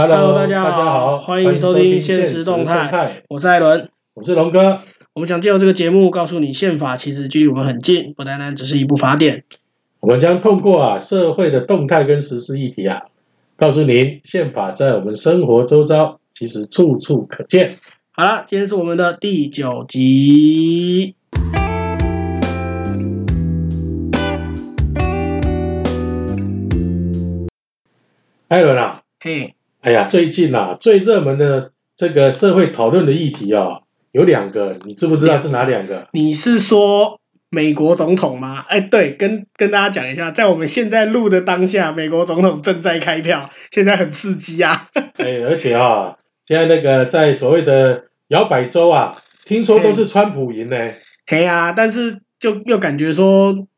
[0.00, 3.24] Hello，大家好，欢迎收听现实动态。
[3.28, 4.78] 我是艾伦，我是龙哥。
[5.12, 9.42] 我们想借由这个节目，告诉你宪法其实距离我们很近，不单单只是一部法典。
[9.98, 13.06] 我们将通过啊社会的动态跟实施议题啊，
[13.56, 17.80] 告诉您宪法在我们生活周遭其实处处可见。
[18.12, 21.16] 好了，今天是我们的第九集。
[28.46, 29.56] 艾伦啊，嘿。
[29.80, 33.80] 哎呀，最近啊，最热门的这个社会讨论的议题啊，
[34.10, 36.08] 有两个，你知不知道是哪两个？
[36.12, 38.64] 你是说美国总统吗？
[38.68, 44.88] 哎，对，跟跟大家讲一下，在我们现在录的当下，美国总统正在开票，现在很刺激啊。
[45.16, 50.76] 哎，而且啊，现在那个在所谓的摇摆州啊，听说都是川普赢呢。
[51.24, 53.68] 嘿啊，但是就又感觉说，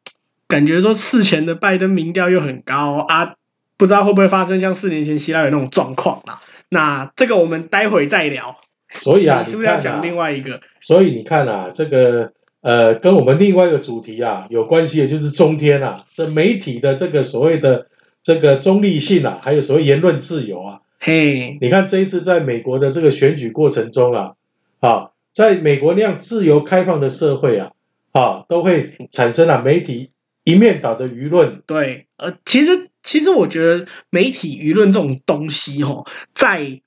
[0.49, 3.35] 感觉说事前的拜登民调又很高啊。
[3.81, 6.43] 不知道会不会发生像四年前希拉里那种状况啊？
[6.69, 8.59] 那这个我们待会再聊。
[8.91, 10.61] 所以啊，你 是不是要讲另外一个？
[10.81, 17.87] 所以你看啊，这个呃，跟我们另外一个主题啊有关系的，就是中天啊，这媒体的这个所谓的
[18.23, 20.81] 这个中立性啊，还有所谓言论自由啊。
[20.99, 24.33] 嘿，你看这一次在美国的这个选举过程中啊，
[24.81, 27.71] 啊，在美国那样自由开放的社会啊，
[28.13, 30.11] 啊，都会产生了媒体
[30.45, 31.63] 一面倒的舆论。
[31.67, 32.90] 对，呃，其实。
[33.03, 36.81] 其实我觉得媒体舆论这种东西，吼，在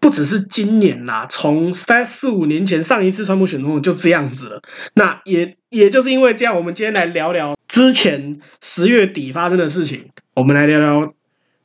[0.00, 4.62] 不只是今年啦，从三四五年前上一次川普选总统就这样子了。
[4.94, 10.08] 那也也就是因为这样，我们今天来聊聊之前十月底发生的事情。
[10.34, 11.12] 我们来聊聊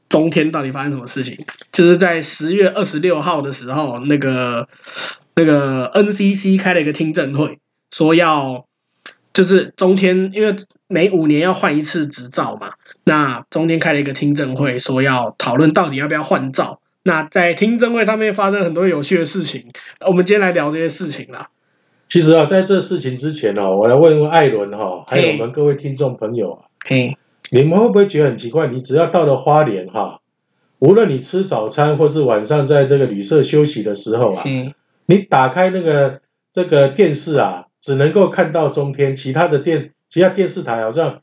[0.09, 1.45] 中天到底发生什么事情。
[1.71, 4.67] 就是在十月二十六号的时候，那个
[5.35, 7.57] 那个 NCC 开了一个听证会，
[7.91, 8.65] 说要
[9.33, 10.53] 就是中天，因为
[10.87, 12.71] 每五年要换一次执照嘛。
[13.07, 16.81] 那中天开了一个听证会，说要讨论到底要不要换照。
[17.03, 19.67] 那在听证会上面发生很多有趣的事情，
[20.07, 21.49] 我们今天来聊这些事情啦。
[22.09, 27.15] 其实啊，在这事情之前哦，我来问问艾伦哈，还有我们各位听众朋友啊，嘿，
[27.51, 28.65] 你们会不会觉得很奇怪？
[28.69, 30.19] 你只要到了花莲哈，
[30.79, 34.43] 无论你吃早餐或是晚上在这个旅社休息的时候啊，
[35.05, 36.21] 你打开那个
[36.51, 41.21] 这个电视啊，只能够看到中天，其他的电其他电视台好像。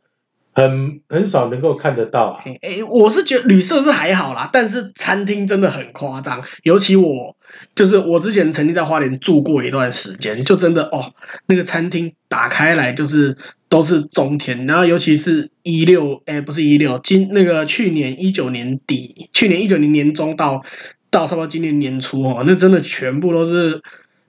[0.55, 2.43] 很很少能够看得到啊！
[2.45, 6.43] 哎、欸，我是觉得旅社是还好啦，但是餐厅真的很夸张。
[6.63, 7.35] 尤其我
[7.75, 11.15] 就是我之前曾经在花莲住过一段时间，就真的哦，
[11.47, 13.35] 那个餐厅打开来就是
[13.71, 20.63] 都是中天，然后尤其是一六，哎，不是一六，今那个去年一九年底，去年一九年年中到
[21.11, 23.81] 到差不多今年年初哦，那真的全部都是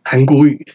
[0.05, 0.65] 韩国语。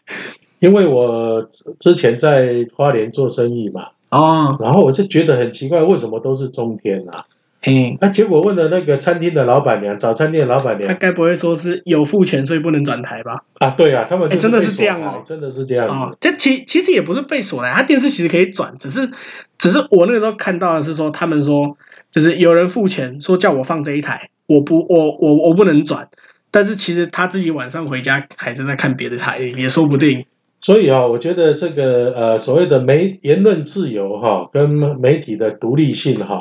[0.59, 1.49] 因为我
[1.79, 3.87] 之前在花莲做生意嘛。
[4.11, 7.25] 哦，然后我就觉得很奇怪，为什么都是中天啊？
[7.61, 13.43] 嘿，那结果问了那个餐厅的老板娘，早餐店的老板娘，他该不会说是有付钱所以不能转台吧？
[13.59, 16.17] 啊，对啊，他们真的是这样哦，真的是这样子。
[16.21, 19.11] 这其其实也不是被锁台，他电视其实可以转，只是
[19.59, 21.77] 只是我那个时候看到的是说，他们说
[22.13, 26.09] 就是有人付钱说叫我放这一台，我不我我我不能转，
[26.53, 30.27] 但是其实他自己晚上回家还是在看别的台，也说不定。
[30.61, 36.41] 所以啊，我觉得这个呃所谓的媒言论自由哈，跟媒体的独立性哈，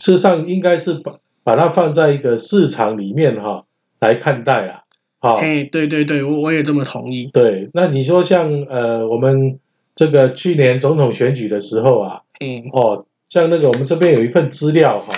[0.00, 3.64] 事实上应该是把把它放在一个市场里面哈
[4.00, 4.80] 来看待啊。
[5.20, 7.28] 好，嘿，对对对，我我也这么同意。
[7.32, 9.58] 对，那你说像呃我们
[9.94, 15.12] 这个去年总统选举的时候啊，嗯，哦，像那个我们这边有一份资料哈，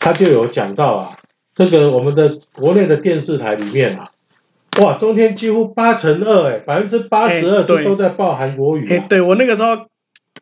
[0.00, 1.16] 他就有讲到啊，
[1.54, 4.10] 这个我们的国内的电视台里面啊。
[4.78, 8.94] 哇，中天几乎八成二，哎，百分之八十二是都在报韩国语，啊。
[8.94, 9.86] 哎，对我那个时候，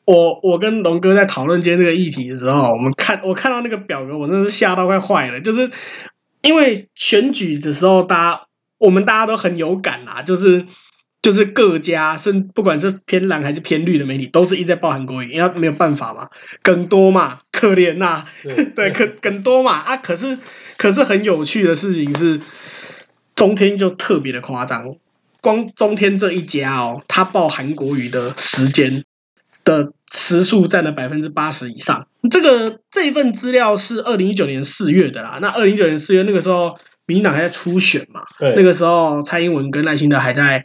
[0.05, 5.41] 我我跟龙哥在讨论今天这个议题的时候，我们看我看到那个表格，我真的是吓到快坏了。
[5.41, 5.71] 就是
[6.43, 8.41] 因为选举的时候，大家
[8.79, 10.67] 我们大家都很有感啊，就是
[11.23, 16.29] 就是各家，是不管是偏蓝还是偏绿的媒体，都是一直在报韩国语，因为没有办法嘛，
[16.63, 18.27] 梗多嘛，可怜呐，啊，
[18.77, 20.37] 对，可梗多嘛啊，可是
[20.77, 22.39] 可是很有趣的事情是。
[23.37, 24.97] 中天就特别的夸张，
[25.41, 29.05] 光中天这一家哦，他报韩国语的时间
[29.63, 32.09] 的时数占了百分之八十以上。
[32.29, 35.39] 这个这一份资料是二零一九年四月的啦。
[35.41, 38.25] 那二零一九年四月那个时候，民进党还在初选嘛？
[38.41, 40.65] 对，那个时候蔡英文跟赖清德还在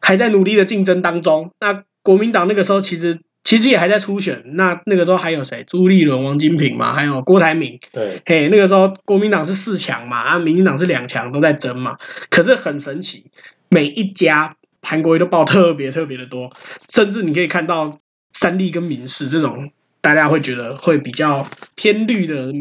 [0.00, 1.50] 还在努力的竞争当中。
[1.60, 3.20] 那国民党那个时候其实。
[3.44, 5.64] 其实也还在初选，那那个时候还有谁？
[5.66, 7.80] 朱立伦、王金平嘛，还有郭台铭。
[7.92, 11.96] 对，嘿，那个时候国民党是四强嘛，啊，民进党是两强，都在争嘛。
[12.30, 13.26] 可是很神奇，
[13.68, 16.52] 每一家韩国瑜都报特别特别的多，
[16.92, 17.98] 甚至你可以看到
[18.32, 22.52] 三立跟民视这种大家会觉得会比较偏绿的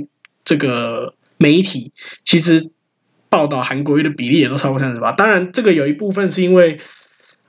[0.44, 1.92] 这个媒体，
[2.26, 2.72] 其实
[3.30, 5.12] 报道韩国瑜的比例也都超过三十八。
[5.12, 6.80] 当然，这个有一部分是因为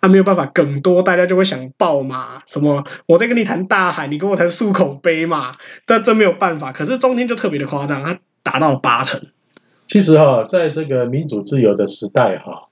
[0.02, 2.42] 他没有办法梗多，大家就会想爆嘛。
[2.46, 5.56] 什么我在跟你谈大海，你跟我谈漱口杯嘛。
[5.86, 6.72] 但真没有办法。
[6.72, 9.20] 可是中天就特别的夸张，他达到了八成。
[9.86, 12.68] 其实哈，在这个民主自由的时代哈，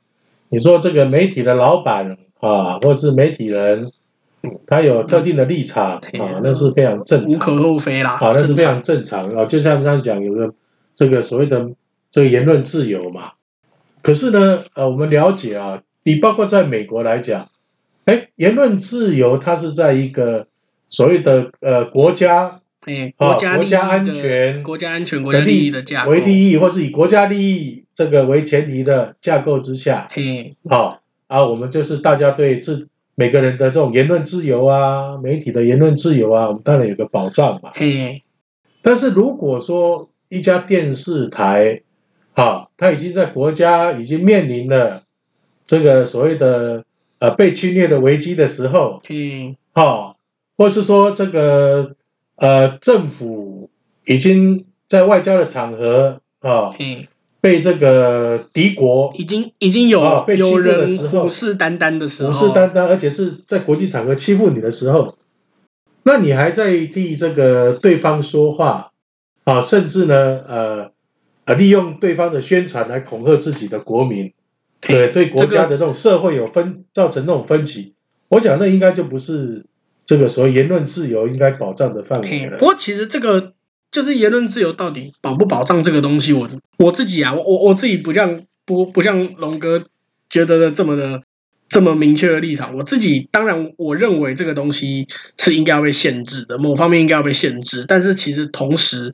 [0.48, 3.92] 你说这个媒体的老板啊，或者是媒体人。
[4.66, 8.12] 他有特定的立场啊，那是非常正常，无可厚非啦。
[8.12, 9.44] 啊，那是非常正常啊。
[9.44, 10.54] 就像刚才讲，有个
[10.96, 11.70] 这个所谓的
[12.10, 13.32] 这个言论自由嘛。
[14.02, 17.49] 可是呢，呃，我们了解啊，你包括在美国来讲，
[18.05, 20.47] 哎，言论自由它是在一个
[20.88, 32.88] 所谓的呃国家，哎，国家国家安全、国家安全、国家利益的架构为利益，或是以国家利益这个为前提的架构之下，嘿，好啊，我们就是大家对自。
[33.17, 37.70] 每个人的这种言论自由啊，媒体的言论自由啊，我们当然有个保障嘛。
[37.75, 38.23] 嘿，
[38.81, 41.82] 但是如果说一家电视台，
[42.32, 45.02] 啊，它已经在国家已经面临了
[45.70, 46.84] 这个所谓的
[47.20, 50.17] 呃被侵略的危机的时候，嗯，啊，
[50.56, 51.94] 或是说这个
[52.34, 53.70] 呃政府
[54.05, 57.06] 已经在外交的场合啊，嗯。
[57.43, 65.14] 被这个敌国已经已经有、哦、被欺负的时候，虎视眈眈的时候，虎视眈眈，而且是在国际场合欺负你的时候，
[66.02, 68.90] 那你还在替这个对方说话
[69.44, 69.62] 啊？
[69.62, 70.90] 甚至呢，呃，
[71.46, 74.34] 呃，利用对方的宣传来恐吓自己的国民，
[74.80, 77.94] 对对国家的这种社会有分造成那种分歧，
[78.28, 79.66] 我想那应该就不是
[80.04, 82.56] 这个所谓言论自由应该保障的范围了。
[82.58, 83.52] 不过其实这个。
[83.92, 86.48] 就是言论自由到底保不保障这个东西，我
[86.78, 89.82] 我自己啊，我我自己不像不不像龙哥
[90.28, 91.24] 觉得的这么的
[91.68, 92.76] 这么明确的立场。
[92.76, 97.84] 我自己当然我认为这个东西是应该要被限制的，某方面应该要被限制。
[97.88, 99.12] 但是其实同时，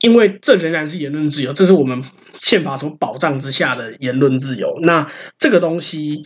[0.00, 2.02] 因为这仍然是言论自由，这是我们
[2.34, 4.78] 宪法所保障之下的言论自由。
[4.82, 5.06] 那
[5.38, 6.24] 这个东西，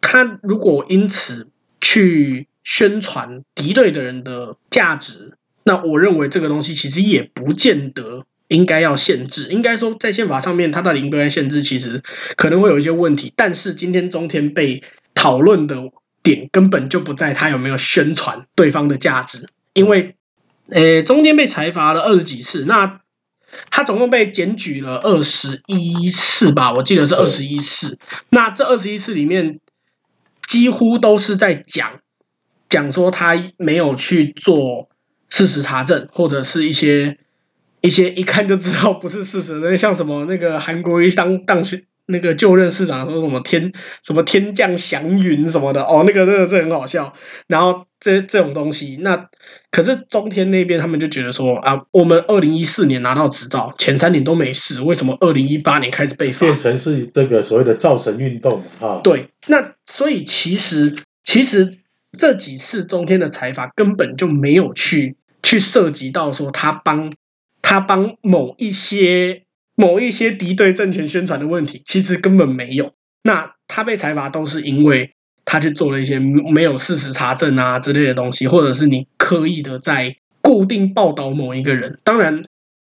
[0.00, 1.48] 他如果因此
[1.80, 5.36] 去宣传敌对的人的价值。
[5.64, 12.02] 那我认为这个东西其实也不见得应该要限制，应该说在宪法上面它到底应该限制，其实
[12.36, 13.32] 可能会有一些问题。
[13.36, 14.82] 但是今天中天被
[15.14, 15.80] 讨论的
[16.20, 20.16] 点根本就不在他有没有宣传对方的价值，因为，
[20.68, 23.00] 呃，中天被裁罚了二十几次，那
[23.70, 27.98] 他总共被检举了二十一次吧，我记得是二十一次。
[28.30, 29.60] 那这二十一次里面，
[30.46, 32.00] 几乎都是在讲
[32.68, 34.88] 讲说他没有去做。
[35.34, 37.16] 事实查证，或者是一些
[37.80, 41.82] 一些一看就知道不是事实的，像什么那个韩国瑜当当选
[42.12, 43.72] 那个就任市长说什么天
[44.04, 47.12] 什么天降祥云什么的哦，那个真的是很好笑。
[47.48, 49.26] 然后这这种东西，那
[49.72, 56.46] 可是中天那边他们就觉得说啊，我们二零一四年拿到执照，前三年都没事，为什么二零一八年开始被罚？
[56.46, 59.00] 变成是这个所谓的造神运动啊？
[59.02, 60.94] 对，那所以其实
[61.24, 61.78] 其实
[62.16, 65.16] 这几次中天的裁罚根本就没有去。
[65.44, 67.12] 去涉及到说他帮
[67.62, 69.42] 他帮某一些
[69.74, 72.92] 某一些敌对政权宣传的问题，其实根本没有。
[73.22, 75.14] 那他被裁罚都是因为
[75.44, 81.98] 他去做了一些没有事实查证啊之类的东西，或者是你刻意的在固定报道某一个人。
[82.04, 82.44] 当然，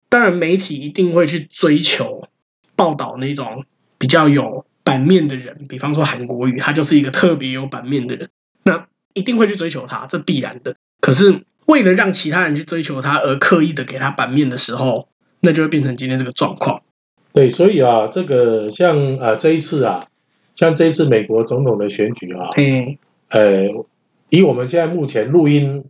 [0.08, 2.28] 当然媒体一定会去追求
[2.74, 3.64] 报道那种
[3.98, 8.30] 比较有版面的人，比方说韩国瑜，他就是一个特别有版面的人，
[8.64, 10.76] 那一定会去追求他，这必然的。
[11.00, 11.44] 可是。
[11.64, 15.08] 为了让其他人去追求他而刻意的给他版面的时候，
[15.42, 16.80] 那就会变成今天这个状况。
[17.34, 20.06] 对，所以啊，这个像啊这一次啊，
[20.54, 22.96] 像这一次美国总统的选举啊，嗯，
[23.28, 23.68] 呃，
[24.30, 25.84] 以我们现在目前录音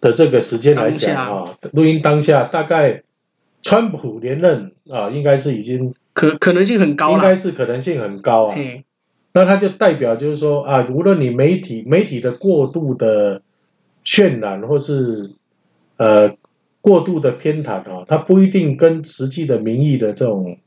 [0.00, 3.02] 的这个时间来讲啊，录音当下大概
[3.60, 8.56] 川普连任啊，应该是已经可可能性很高，应该是可能性很高啊。
[9.34, 13.42] 那他就代表就是说啊，无论你媒体媒体的过度的。
[14.04, 15.30] 渲染或是
[15.96, 16.34] 呃
[16.82, 20.58] 过度的偏袒哈，它不一定跟实际的民意的这种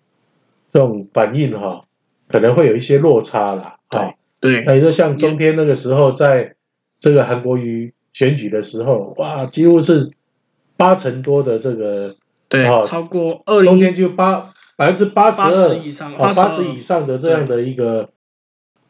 [0.72, 1.86] 这种反应哈，
[2.28, 3.78] 可能会有一些落差啦。
[3.90, 6.56] 对对，那你说像中天那个时候，在
[7.00, 10.10] 这个韩国瑜选举的时候，哇，几乎是
[10.78, 12.16] 八成多的这个
[12.50, 18.10] 对，超过二中天就八百分之八十二以上啊，八十以上的这样的一个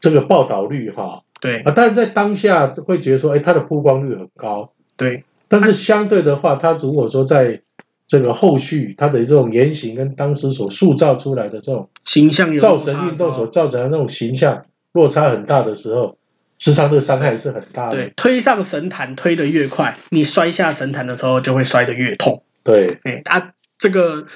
[0.00, 1.22] 这个报道率哈。
[1.40, 4.72] 对啊，但是在当下会觉得说，哎，他的曝光率很高。
[4.96, 7.60] 对，但是相对的话，他如果说在
[8.06, 16.16] 这个后续，他的这种言行跟当时所塑造出来的这种形象，造神运动所造成的那种形象落差很大的时候，
[16.58, 17.96] 实际上这个伤害是很大的。
[17.96, 22.42] 对，推上神坛推得越快，你摔下神坛的时候就会摔得越痛。
[22.62, 24.26] 对，哎，啊，这个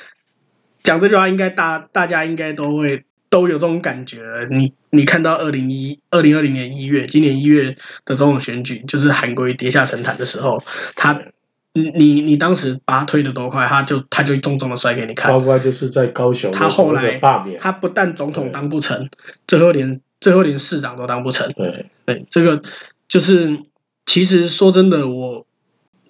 [0.83, 3.05] 讲这句话应该大大家应该都会。
[3.31, 4.21] 都有这种感觉。
[4.51, 10.63] 你你看到二零一二零二零年一月，今年一月的总统选举，就是韩国瑜跌下神坛的时候，
[10.95, 11.19] 他。
[11.73, 15.31] 你你你当时把他推的多快，他就他就重重的摔给你看。
[15.31, 19.09] 包括就是在高雄，他后来罢免，他不但总统当不成，
[19.47, 21.49] 最后连最后连市长都当不成。
[21.53, 22.61] 对对，这个
[23.07, 23.57] 就是
[24.05, 25.47] 其实说真的，我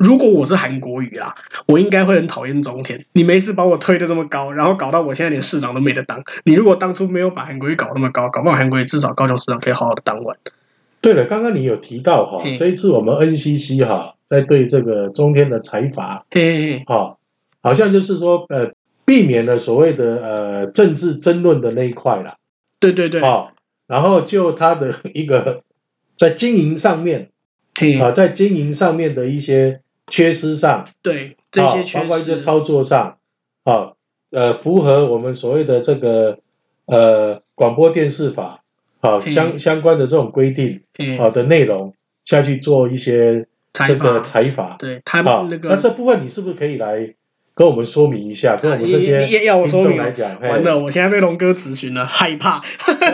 [0.01, 1.35] 如果我是韩国瑜啊，
[1.67, 3.05] 我应该会很讨厌中天。
[3.13, 6.23] 你没事把我推得这么高，然后搞到我现在连市长都没得当。
[6.45, 10.37] 你如果当初没有把韩国瑜搞那么高，搞不好韩国瑜至少高雄市长可以好好的当完。
[11.03, 14.15] 对了，刚刚你有提到哈，这一次我们 NCC 哈。
[14.31, 16.25] 在对这个中天的裁罚，
[16.87, 17.17] 哈，
[17.61, 18.71] 好像就是说，呃，
[19.05, 22.37] 避免了所谓的呃政治争论的那一块了。
[22.79, 23.21] 对对对。
[23.23, 23.49] 啊，
[23.89, 25.65] 然后就他的一个
[26.17, 27.31] 在经营上面，
[28.01, 29.81] 啊，在经营上面的一些
[30.11, 33.17] 缺失上，对这些缺失，包括一些操作上，
[33.65, 33.93] 啊，
[34.31, 36.39] 呃，符合我们所谓的这个
[36.85, 38.63] 呃广播电视法，
[39.01, 40.83] 啊，相相关的这种规定，
[41.17, 41.95] 好的内容
[42.27, 43.47] 下去做一些。
[43.73, 47.15] 这个采访，对他们那个，那这部分你是不是可以来
[47.55, 48.57] 跟我们说明一下？
[48.57, 52.61] 跟我们这些听众来讲，完了，我现在被龙哥咨询了， 害怕。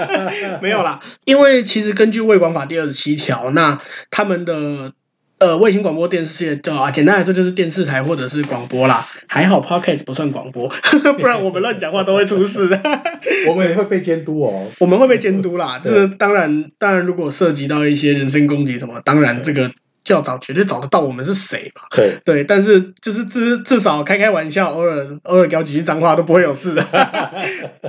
[0.62, 3.78] 没有啦，因为其实根据卫广法第二十七条，那
[4.10, 4.94] 他们的
[5.38, 9.06] 呃卫星广播电视叫啊，简单来说就是电视台或者是广播啦。
[9.28, 10.68] 还好 Podcast 不算广播，
[11.18, 12.80] 不然我们乱讲话都会出事的。
[13.48, 15.80] 我们也会被监督哦， 我们会被监督啦。
[15.84, 19.70] 这个当然，当然如果涉及到一些人身攻击什么，当然这个。
[20.08, 21.82] 要找绝对找得到我们是谁嘛？
[21.96, 26.86] 对对，但是就是至至少开开玩笑，偶尔偶尔讲几句脏话都不会有事的。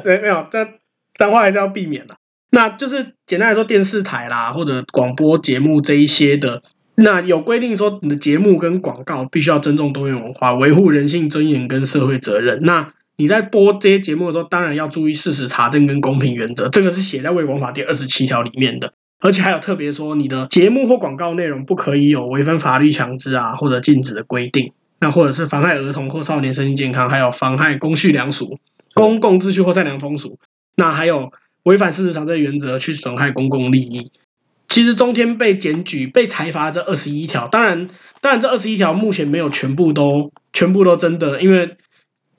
[0.04, 0.68] 对，没有，但
[1.14, 2.16] 脏话还是要避免的。
[2.50, 6.64] 那就是简单来说，电视台啦或者广播节目这一些的，
[7.00, 12.60] 那有规定说你的节目跟广告必须要尊重多元文化，维护人性尊严跟社会责任。
[12.64, 18.94] 那你在播这些节目的时候，当然要注意事实查证跟公平原则，这个是写在《卫广法》第二十七条里面的。
[19.20, 28.58] 而且还有特别说，你的节目或广告内容不可以有违反法律强制啊，或者禁止的规定，那或者是妨害儿童或少年身心健康，还有妨害公序良俗、
[28.96, 30.40] 公共秩序或善良风俗，
[30.76, 31.32] 那还有
[31.64, 34.12] 违反事实常识原则去损害公共利益。
[34.68, 37.90] 其实中天被检举、被裁罚这二十一条，当然，
[38.22, 41.76] 当然这二十一条目前没有全部都全部都真的，因为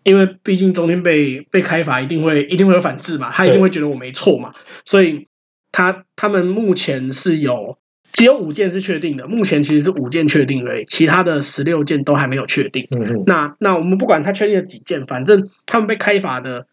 [0.03, 4.53] 因为毕竟中天被被开罚，一定会一定会有反制嘛，他一定会觉得我没错嘛，
[4.85, 5.27] 所以。
[5.71, 7.77] 他他们目前是有
[8.11, 12.89] 只有五件是确定的，目前其实是五件确定而已，其他的十六件都还没有确定。
[12.97, 13.23] 嗯嗯。
[13.27, 16.67] 那那我们不管他确定了几件，反正他们被开罚的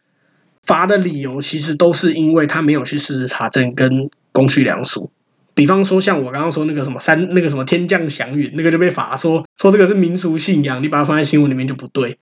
[0.63, 5.11] 罚的理由，其实都是因为他没有去事实查证跟公序良俗。
[5.55, 12.19] 比方说，像我刚刚说那个什么三那个什么天降祥云，那个就被罚说说这个是民俗信仰，你把它放在新闻里面就不对，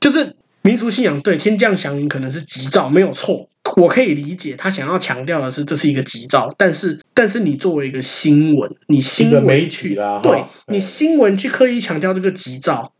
[0.00, 0.34] 就是。
[0.62, 12.90] 民俗信仰对天降祥云可能是吉兆，没有错，我可以理解他想要强调的是这是一个吉兆，但是但是你作为一个新闻，你新闻对你新闻去刻意强调这个吉兆，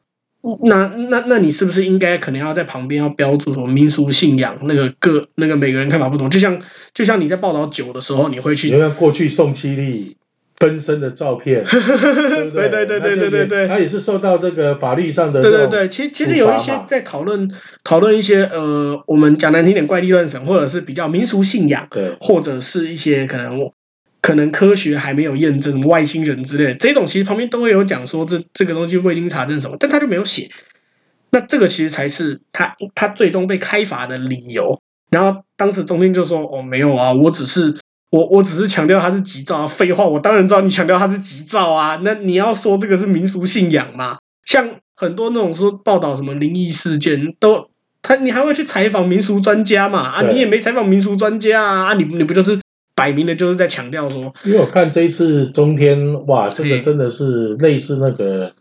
[0.65, 6.61] 那那那你是不是应该可能要在旁边要标注什么民俗信仰那个各那个每个人看法不同，就像
[6.95, 10.17] 就像你在报道酒的时候，你会去，就像过去宋七力。
[10.59, 12.87] 分身的照片， 对对？
[12.87, 17.47] 对对对对对，他也是受到这个法律上的对对对，其实其实有一些在讨论
[17.85, 23.71] 讨论一些呃，我们讲难听点怪力乱神，或者是比较民俗信仰，对，或者是一些可能
[24.27, 30.51] 可能科学还没有验证外星人之类的这种，其实旁边都会有讲说这这个东西未经查证什么，但他就没有写，
[31.31, 34.81] 那这个其实才是他他最终被开罚的理由。
[35.11, 37.77] 然后当时中心就说哦没有啊，我只是。
[38.09, 42.01] 我我只是强调他是吉兆啊，废话，我当然知道你强调他是吉兆啊。
[42.03, 44.17] 那你要说这个是民俗信仰嘛？
[44.45, 47.69] 像很多那种说报道什么灵异事件，都
[48.03, 49.99] 他你还会去采访民俗专家嘛？
[49.99, 52.59] 啊，你也没采访民俗专家啊，啊，你你不就是
[52.97, 54.35] 摆明的就是在强调说？
[54.45, 58.53] 因为我看这一次中天，哇，这个真的是类似那个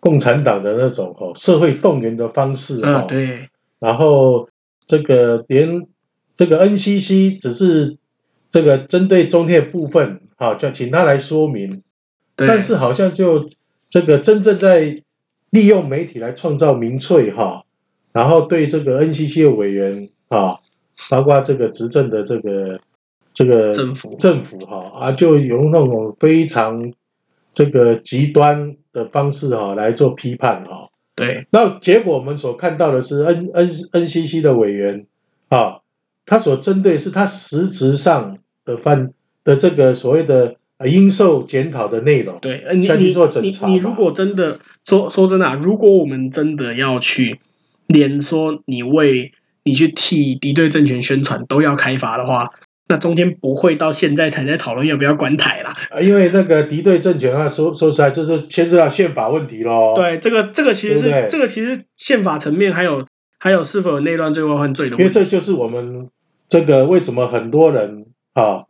[0.00, 3.48] 共产党的那种哦，社会动员的方式啊，对。
[3.78, 4.48] 然后
[4.88, 5.86] 这个连
[6.36, 7.98] 这个 NCC 只是。
[8.48, 11.82] 这个针对中天的部分，好，就请他来说明。
[12.36, 13.50] 但是好像就
[13.90, 15.02] 这个真正在
[15.50, 17.64] 利用媒体来创造民粹哈，
[18.12, 20.60] 然后对这个 NCC 的委员啊，
[21.10, 22.80] 包括这个执政的这个
[23.36, 26.92] 这个政府政府哈啊，就用那种非常
[27.52, 30.88] 这个极端的方式哈来做批判哈。
[31.14, 35.06] 对，那结果我们所看到的是 N N NCC 的委员
[35.48, 35.80] 啊，
[36.24, 38.38] 他所针对是他实质上。
[38.66, 39.12] 的犯
[39.44, 47.38] 的这个所谓的应受检讨的内容，对，你你你你如果真的说说真的啊，如果我们真的要去
[47.86, 49.30] 连说你为
[49.62, 52.50] 你去替敌对政权宣传都要开罚的话，
[52.88, 55.72] 那中间不会到现在才在讨论要不要关台啦。
[55.90, 59.94] 啊，因为那个敌对政权啊，说说实在，就是牵涉到宪法问题喽。
[59.96, 63.04] 对，这个这个其实是这个其实宪法层面还有
[63.38, 65.02] 还有是否有内乱罪外犯罪的问题。
[65.02, 66.08] 因为这就是我们
[66.48, 68.66] 这个为什么很多人啊，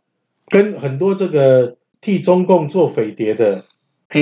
[0.47, 3.65] 跟很多这个替中共做匪谍的、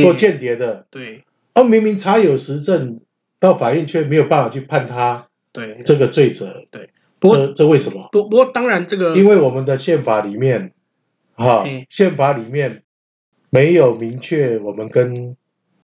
[0.01, 1.23] 做间谍的，对，
[1.53, 2.99] 而明明查有实证，
[3.39, 6.89] 到法院却没有办法去判他对这个罪责，对。
[7.33, 8.09] 这这为什么？
[8.11, 10.73] 不不过当然这个，因为我们的宪法里面，
[11.33, 12.83] 哈、啊，宪法里面
[13.49, 15.35] 没有明确我们跟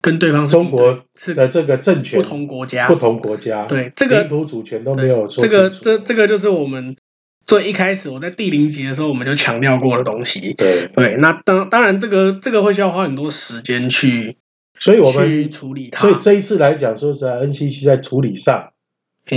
[0.01, 6.97] 跟对方中国是的这个政权不同国家不同国家对这个领土主权都没有说这个这这个就是我们
[7.45, 10.53] 最一开始我在第零集的时候我们就强调过的东西。
[10.53, 14.38] 对对，那当当然这个这个会需要花很多时间去，
[14.79, 16.01] 所以我们去处理它。
[16.07, 18.71] 所以这一次来讲，说实在，NCC 在处理上，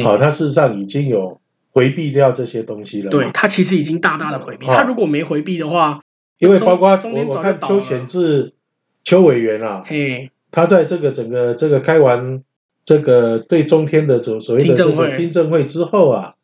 [0.03, 1.41] 好、啊，它事实上已经有。
[1.75, 4.65] 回避掉这些东西了，对，他其实已经大大的回避。
[4.65, 6.03] 他如果没回避的话，
[6.39, 8.53] 因为包括我我看邱显志
[9.03, 12.45] 邱委员啊，嘿，他在这个整个这个开完
[12.85, 16.35] 这个对中天的所所谓的这个听证会之后啊，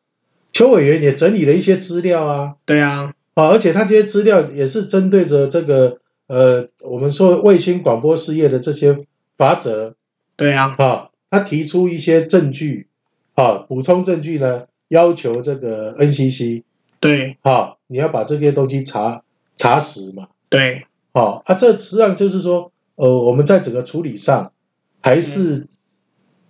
[0.53, 8.99] 邱委员也整理了一些资料啊，对啊，啊，而且他这些资料也是针对着这个呃，我们说卫星广播事业的这些
[9.37, 9.95] 法则，
[10.35, 12.89] 对啊，啊，他提出一些证据，
[13.35, 14.65] 啊，补充证据呢。
[14.91, 16.65] 要求这个 NCC
[17.01, 19.23] 对，好，你要把这些东西查
[19.57, 20.29] 查实嘛？
[20.49, 24.53] 对，好啊，这实际上就是说，呃，我们在整个处理上
[25.01, 25.67] 还是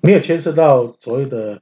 [0.00, 1.60] 没有牵涉到所谓的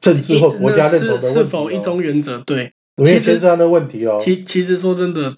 [0.00, 2.38] 政治或国家认同的问题，哦，是，是否一中原则？
[2.38, 4.16] 对，没有牵涉到的问题哦。
[4.20, 5.36] 其其实说真的，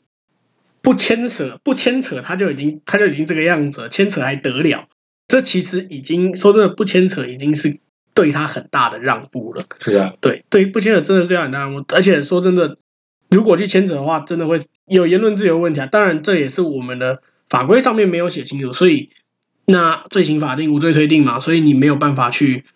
[0.82, 4.86] 不牵扯不牵扯，他就已经他就已经这个样子了，牵扯还得了？
[5.26, 7.80] 这其实已经说真的不牵扯，已经是。
[8.20, 12.76] 对他很大的让步了，是啊，对对，不牵扯真的是对他很大让步，而且说真的，
[13.30, 15.86] 如果去牵扯的话，真的会有言论自由问题啊。
[15.86, 19.08] 当然，这也是我们的法规上面没有写清楚，所以
[19.64, 22.66] 那罪行法定无罪推定嘛，所以你没有办法去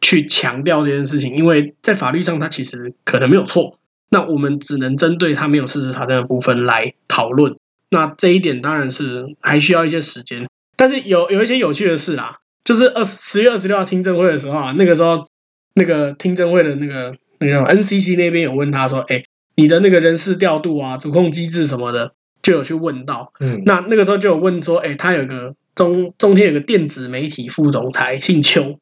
[0.00, 7.56] 去强调这件事情，因为在法律上他其实可能没有错，那我们只能针对他没有事实查证的部分来讨论。
[7.90, 12.38] 那这一点当然是还需要一些时间，但是有有一些有趣的事啦。
[12.64, 15.26] 就是二十月二十六号听证会的时候啊，那个时候
[15.74, 19.24] 那个听证会的那个那个 NCC 那边有问他说：“哎，
[19.56, 28.78] 你的那个人事调度啊、主控机制什么的，就有去问到。”嗯，那那个时候就有问说：“哎，他有个中中天有个电子媒体副总裁姓邱，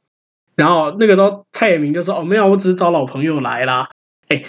[0.57, 3.89] 然后那个时候蔡衍明就说：‘哦，没有，我只是找老朋友来啦。’
[4.29, 4.43] 哎，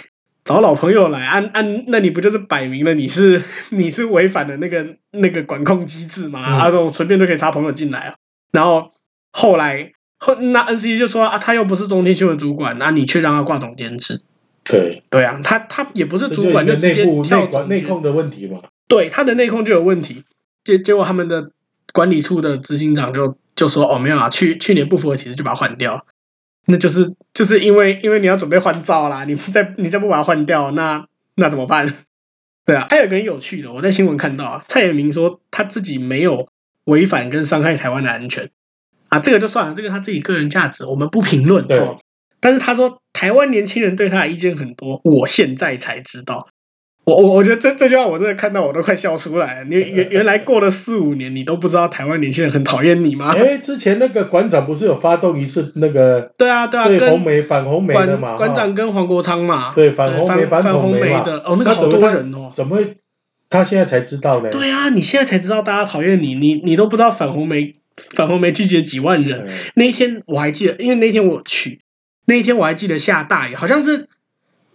[0.44, 6.40] 找老朋友来，按、啊、按、啊，那你不就是摆明了你是 你是违反了那个那个管控机制吗？
[6.40, 8.14] 啊，这种随便都可以插朋友进来啊，
[8.52, 8.90] 然后。”
[9.32, 14.20] 后来后那 NCC 就说啊，他又不是中天新闻主管，那你却让他挂总监制。
[14.64, 17.68] 对对啊，他他也不是主管，就直接跳总监。
[17.68, 18.60] 内控的问题嘛。
[18.86, 20.24] 对，他的内控就有问题。
[20.62, 21.50] 结结果他们的
[21.92, 26.06] 管理处的执行长就就说哦，没有啊，去去年不符合体制就把他换掉。
[26.66, 31.92] 那就是就是因为因为你要准备换照啦，你再你再不把它换掉，那那怎么办？
[32.64, 36.48] 对啊，还有一个很有趣的，我在新闻看到啊，蔡衍明说他自己没有
[36.84, 38.50] 违反跟伤害台湾的安全。
[39.12, 41.98] 啊，这个就算了，这个他自己个人价值，我们不评论哦。
[42.40, 46.48] 但是他说，台湾年轻人对他的意见很多，我现在才知道。
[47.04, 49.64] 我我我觉得这这句话我真的看到我都快笑出来了。
[49.64, 53.34] 你原原来过了四五年，你都不知道台湾年轻人很讨厌你吗？
[53.36, 56.32] 哎，之前那个馆长不是有发动一次那个？
[56.38, 58.36] 对啊对啊，对红梅反红梅的嘛？
[58.38, 59.72] 馆长跟黄国昌嘛？
[59.74, 62.96] 对反红梅反红梅的哦，那个好多人哦，怎么会
[63.50, 64.48] 他现在才知道呢？
[64.50, 67.74] 对啊，你现在才知道大家讨厌你，你你都不知道反红媒。
[67.96, 71.80] 反红梅聚集了几万人，那一天我还记得，因为那天我去，
[72.26, 74.08] 那一天我还记得下大雨，好像是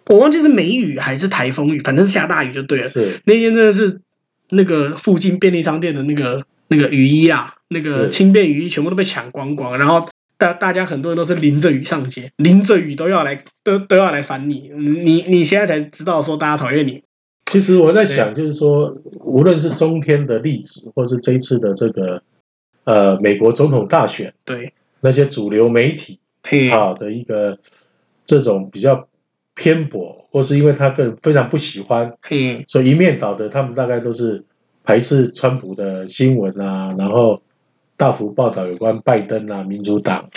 [0.06, 2.89] 我忘记是梅雨还是台风雨，反正是下大雨就对了。
[2.89, 4.01] 是那天真的是
[4.49, 17.03] 那个附近便利商店的那个那个雨衣啊，那个轻便雨衣全部都被抢光光，然后大大家很多人都是淋着雨上街，淋着雨都要来都都要来烦你，你你现在才知道说大家讨厌你。
[17.51, 22.21] 其实我在想，就是说，无论是中天的例子，或是这一次的这个。
[22.88, 24.71] 呃，美国总统大选，对。
[25.02, 26.21] 那些主流媒体
[26.71, 27.60] 啊的一个
[28.26, 29.10] 这种比较
[29.54, 32.17] 偏颇，或是因为他个人非常不喜欢，
[32.65, 34.45] 所以一面倒的，他们大概都是
[34.86, 37.41] 排斥川普的新闻啊，然后
[37.97, 40.30] 大幅报道有关拜登啊、民主党，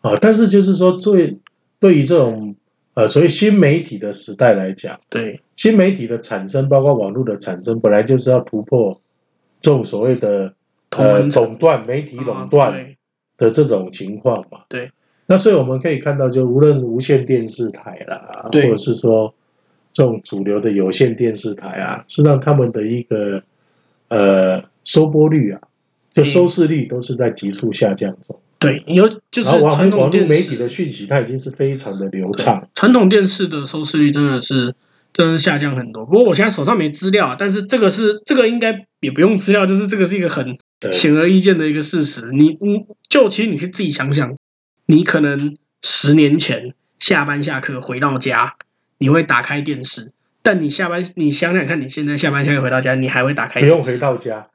[0.00, 1.36] 啊，但是就是说，对
[1.80, 2.54] 对于这种
[2.94, 5.40] 呃所谓新媒体的时代来讲，对。
[5.56, 9.00] 新媒体的产生，包括网络的产生，本来就是要突破
[9.60, 10.54] 这种所谓的。
[10.90, 12.96] 呃，垄断媒体垄断
[13.36, 14.90] 的这种情况嘛，对，
[15.26, 19.34] 那所以我们可以看到，就无论无线电视台啦，或者是说
[19.92, 23.42] 这种主流的有线电视台啊，实际上他们的一个
[24.08, 25.60] 呃收播率啊，
[26.14, 28.40] 就收视率都是在急速下降中。
[28.58, 32.68] 对，有就是传统媒体的讯息，它已经是非常的流畅。
[32.74, 34.74] 传统电视的收视率真的是
[35.12, 36.04] 真的是下降很多。
[36.04, 40.58] 不过我现在手上没资料，但是这个是这个应该也不用资料，就是这个是一个很
[40.92, 42.30] 显而易见的一个事实。
[42.32, 44.36] 你你就其实你去自己想想。
[44.90, 48.54] 你可能十年前下班下课回到家，
[48.96, 50.12] 你会打开电视，
[50.42, 53.60] 但你下班，你想想看，你现在下班下课回到家，你还会打开？
[53.60, 54.48] 不用回到家，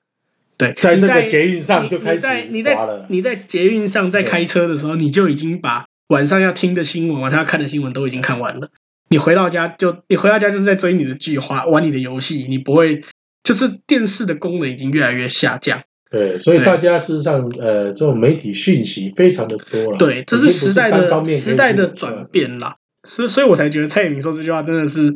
[0.58, 8.72] 对，在这个捷运上就开始你在你在你在捷运上在开车的时候，你就已经把晚上要听的新闻、晚上要看的新闻都已经看完了。
[9.10, 13.04] 你回到家就你回到家就是在追你的剧、花玩你的游戏，你不会
[13.44, 15.84] 就是电视的功能已经越来越下降。
[16.14, 19.98] 对，所以大家事实上，呃，这种媒体讯息非常的多了。
[19.98, 22.76] 对，这是时代的时代的转变啦。
[23.10, 25.12] 所以，所以我才觉得蔡衍明说这句话真的是，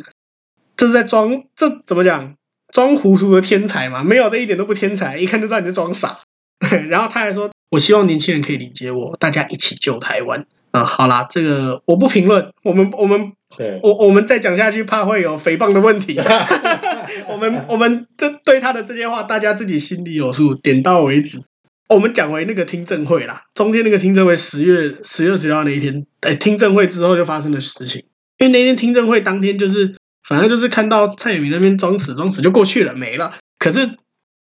[0.76, 2.34] 这是在装，这怎么讲？
[2.74, 4.04] 装糊涂的天才嘛？
[4.04, 6.18] 没有，这一点都不天才，一看就知道你在装傻。
[6.90, 12.52] 然后他还说：“我希望年轻人可以理解我，大家一起救台湾。”啊，好啦，这个我不评论。
[12.64, 13.34] 我们，我们。
[13.58, 16.16] 对，我我们再讲下去，怕会有诽谤的问题。
[17.28, 21.42] 我们我们这对他的这些话，大家自己心里有数，点到为止。
[21.90, 28.04] 我们讲回那个听证会啦，中间那个听证会，十月十月十号那一天，哎，听证会之后就发生的事情。
[28.38, 29.96] 因为那天听证会当天，就是
[30.28, 33.34] 反正就是看到蔡衍明那边装死装死就过去了，没了。
[33.58, 33.80] 可是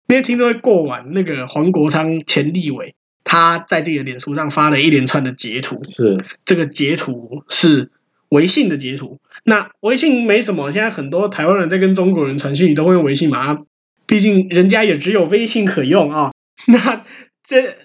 [0.08, 7.90] 那天听证会过完，那个黄国昌前立委他在自己的脸书上发了一连串的截图，是这个截图是。
[8.30, 10.72] 微信的截图，那微信没什么。
[10.72, 13.58] 现在很多台湾人在跟中国人传讯，你都会用微信嘛？
[14.06, 16.32] 毕竟人家也只有微信可用啊。
[16.66, 17.04] 那
[17.44, 17.76] 这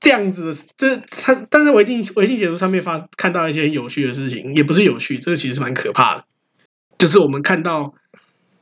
[0.00, 6.24] 这样子，这他但是微信微信截图上面发看到一些有趣的事情，也不是有趣，这个其实是蛮可怕的。
[6.98, 7.94] 就是我们看到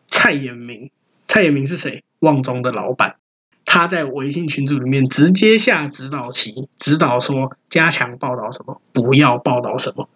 [0.09, 0.91] 蔡衍明，
[1.27, 2.03] 蔡衍明是谁？
[2.21, 3.17] 旺中的老板，
[3.65, 10.09] 他在微信群组里面直接下指导棋，指导说加强报道什么，不要报道什么。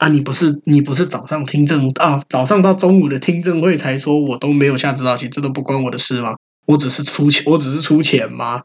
[0.00, 6.36] 啊，你不是你不是早上听证啊，早上到中午的听证会才说我都没有下指导棋，这都不关我的事吗？
[6.64, 8.62] 我只是出钱，我只是出钱吗？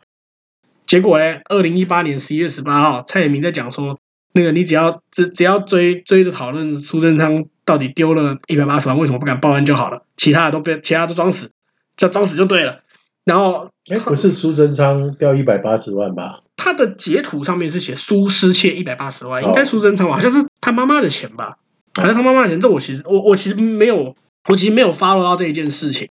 [0.88, 4.00] 结果呢，二零一八年十一月十八号，蔡衍明在讲说，
[4.32, 11.52] 那个你只要只只要追追着讨论苏贞昌到底丢了一百八十万，为什么不敢报案就好了，其他的都别，其他都装死，
[11.98, 12.80] 叫装死就对了。
[13.26, 16.44] 然后，哎，不是苏贞昌掉一百八十万吧？
[16.58, 20.16] 他的截图上面是写苏失窃一百八十万，应该苏贞昌吧？
[20.16, 21.58] 好像是他妈妈的钱吧？
[21.94, 22.60] 反正他妈妈的钱。
[22.60, 24.16] 这我其实我我其实没有，
[24.50, 26.10] 我其实没有 follow 到这一件事情，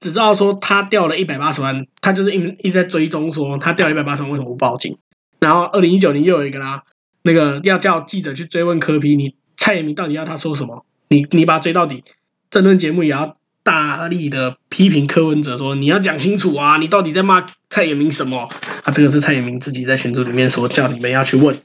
[0.00, 4.98] 只知道说他掉了一百八十万，他就是一一直在追踪说他掉了一百八十万为什么不报警？
[5.40, 6.82] 然后二零一九年又有一个啦，
[7.22, 10.84] 那个要叫记者去追问柯 P，你蔡衍明到底要他说什么？
[11.08, 12.02] 你你把他追到底，
[12.50, 13.36] 政论节目也要。
[13.64, 18.48] 大力的批评柯文哲说：“你要讲清楚啊，你到底在骂蔡衍明什么？”
[18.84, 21.58] 啊，这个是蔡衍明自己在群组里面说，叫你们要去问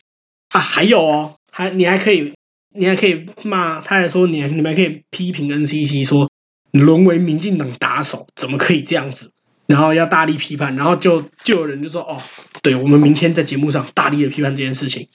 [0.51, 0.59] 啊。
[0.59, 2.33] 还有哦，还你还可以，
[2.73, 6.31] 你还可以骂，他还说你你们还可以批评 NCC 说
[6.71, 9.31] 你沦为民进党打手，怎么可以这样子？
[9.67, 12.21] 然后要大力批判，然后就就有人就说：“哦，
[12.63, 15.09] 对，我们明天在节目上大力的批判这件事情。”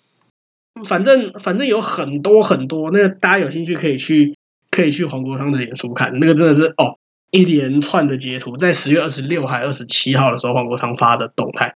[0.84, 4.33] 反正反正有很多很多，那大家有兴趣可以去。
[4.74, 6.98] 可以去黄国昌的脸书看，那个真的是哦，
[7.30, 11.76] 一连串的截图，在十月二十六还二十七号的时候，黄国昌发的动态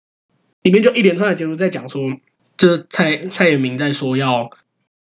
[0.63, 2.01] 里面就一连串的截图在讲说，
[2.57, 4.49] 这蔡蔡衍明在说要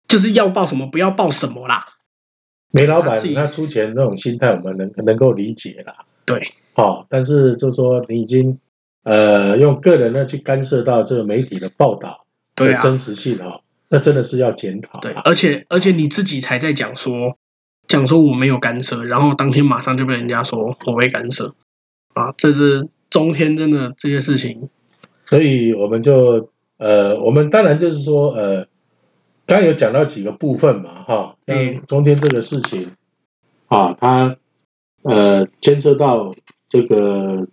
[0.08, 1.86] 就是要报什么，不要报什么啦。
[2.72, 5.94] 煤老板他出钱那种心态，我们能能够理解啦。
[6.26, 8.60] 对，好、哦，但是就说你已经
[9.04, 12.26] 呃用个人呢去干涉到这个媒体的报道
[12.56, 15.00] 的真实性哈、啊哦，那真的是要检讨。
[15.00, 17.38] 对，而且而且你自己才在讲说。
[17.88, 21.54] 讲说我没有干涉，然后当天马上就被人家说我被干涉，
[22.14, 24.70] 啊，这是中天真的这些事情，
[25.26, 28.66] 所以我们就呃，我们当然就是说呃，
[29.46, 32.92] 刚刚有讲到几个部分嘛，哈，像中天这个事情，
[33.68, 34.38] 啊，它
[35.04, 36.34] 呃牵涉到
[36.70, 37.48] 这个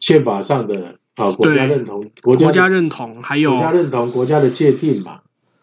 [0.00, 5.20] 宪法上的啊国家认同，国家国家认同还有国家认同国家的界定嘛，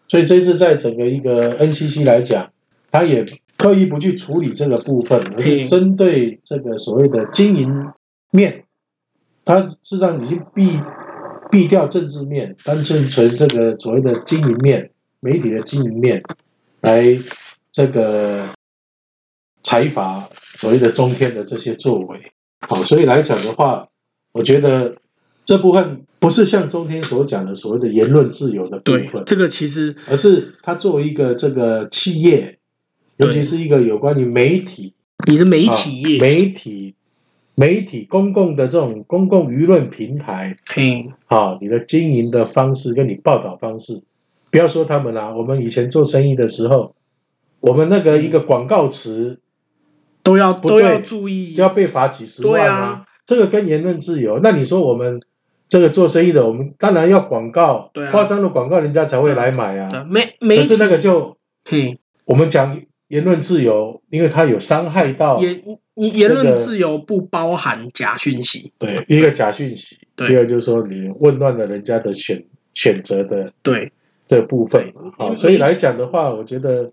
[0.08, 2.50] 所以这次在整个一个 NCC 来讲，
[2.90, 3.26] 它也。
[3.62, 7.92] 刻意不去处理这个部分，而是针对这个所谓的经营
[8.32, 8.64] 面，
[9.44, 10.80] 它事实上已经避
[11.50, 16.22] 避掉政治面，单纯从这个所谓的经营面、媒体的经营面
[16.80, 17.18] 来
[17.70, 18.52] 这个
[19.62, 22.32] 财阀所谓的中天的这些作为。
[22.60, 23.88] 好，所以来讲的话，
[24.32, 24.96] 我觉得
[25.44, 32.58] 这部分不是像中天所讲的所谓的言论自由的部分，这个其实，而是他作为一个这个企业，
[33.26, 34.94] 尤其是一个有关于媒体，
[35.26, 36.02] 你的媒体。
[36.02, 36.94] 业，媒体。
[37.54, 44.02] 媒体公共的这种公共舆论平台，嗯，啊，你的经营的方式跟你报道方式，
[44.50, 46.94] 不要说他们啦，我们以前做生意的时候，
[47.60, 49.38] 我们那个一个广告词
[50.22, 53.04] 都要都要注意，要被罚几十万啊。
[53.26, 55.20] 这个跟言论自由，那你说我们
[55.68, 60.06] 这个做生意的，我们当然要广告，夸张的广告人家才会来买啊。
[60.08, 61.36] 没没，可是那个就，
[61.70, 62.80] 嗯我们讲
[63.12, 65.38] 言论自由，因为它有伤害到。
[65.94, 73.92] 你言论自由不包含假讯息，对，一个假讯息，第二就是说你混乱了人家的选选择的对。
[74.26, 76.90] 这部分，好，所以来讲的话，我觉得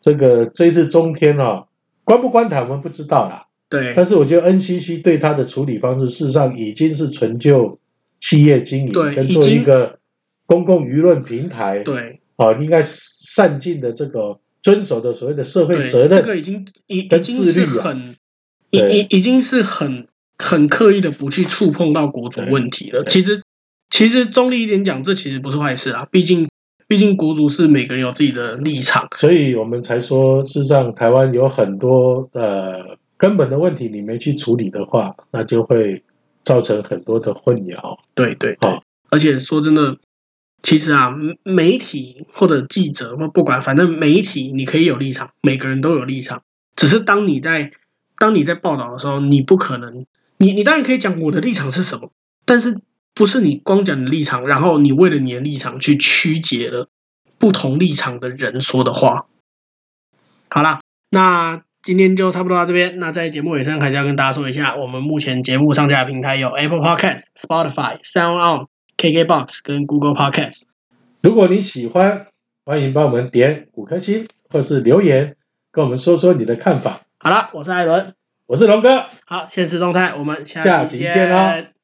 [0.00, 1.66] 这个这一次中天啊，
[2.02, 7.78] 关不关台我们不知道啦，对，但是我觉得 NCC 对他的处理方式，事实上已经是成就
[8.18, 10.00] 企业经营跟做一个
[10.46, 14.40] 公共舆论平台，对，啊，应该善尽的这个。
[14.66, 18.16] 遵守的所谓的社会责任，这个已经已已经是很，
[18.70, 23.04] 已已已经是很很刻意的不去触碰到国族问题了。
[23.04, 23.40] 其实
[23.90, 26.08] 其实中立一点讲，这其实不是坏事啊。
[26.10, 26.48] 毕竟
[26.88, 36.02] 毕竟国足是每个人有自己的立场，所以我们才说，事实上台湾有很多呃根本的问题，你没去处理的话，那就会
[36.42, 37.98] 造成很多的混淆。
[38.16, 39.96] 对对对，而且说真的。
[40.62, 41.14] 其实啊，
[41.44, 46.42] 媒体或者记者或不管，反正媒体你可以有立场，每个人都有立场。
[46.74, 47.70] 只是当你在
[48.18, 50.06] 当你在报道的时候，你不可能，
[50.38, 52.10] 你你当然可以讲我的立场是什么，
[52.44, 52.80] 但是
[53.14, 56.90] 不是你光讲你的立场，然后你为了你的立场去曲解了
[57.38, 59.26] 不同立场的人说的话。
[60.50, 62.98] 好啦，那今天就差不多到这边。
[62.98, 68.66] 那在节目尾声，还是要跟大家说一下，我们目前节目上架的平台有 Apple Podcast、Spotify、Sound On。
[68.96, 70.62] KKBOX 跟 Google Podcast，
[71.20, 72.28] 如果你喜欢，
[72.64, 75.36] 欢迎帮我们点五颗星，或是留言
[75.70, 77.02] 跟我们说说你的看法。
[77.18, 78.14] 好了，我是艾伦，
[78.46, 81.12] 我是龙哥，好，现实动态，我们下期见。
[81.12, 81.75] 下集见哦。